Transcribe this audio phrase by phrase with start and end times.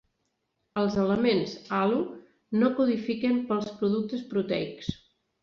[0.83, 1.99] Els elements "alu"
[2.63, 4.91] no codifiquen per als productes proteics.